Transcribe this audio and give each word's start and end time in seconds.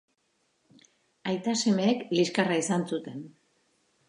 Aita-semeek 1.33 2.03
liskarra 2.15 2.59
izan 2.63 2.89
zuten. 2.95 3.23